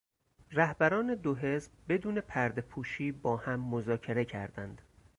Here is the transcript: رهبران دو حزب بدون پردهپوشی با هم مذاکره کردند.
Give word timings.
رهبران 0.51 1.15
دو 1.15 1.35
حزب 1.35 1.71
بدون 1.89 2.21
پردهپوشی 2.21 3.11
با 3.11 3.37
هم 3.37 3.59
مذاکره 3.59 4.25
کردند. 4.25 4.81